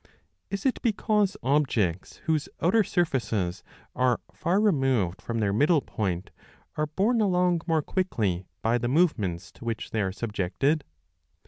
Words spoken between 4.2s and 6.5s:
far removed from their middle point